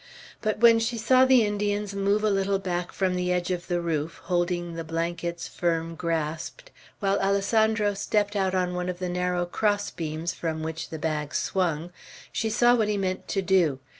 [0.41, 3.79] But when she saw the Indians move a little back from the edge of the
[3.79, 9.45] roof, holding the blankets firm grasped, while Alessandro stepped out on one of the narrow
[9.45, 11.91] cross beams from which the bag swung,
[12.31, 13.77] she saw what he meant to do.